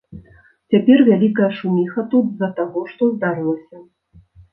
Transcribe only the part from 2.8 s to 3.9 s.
што здарылася.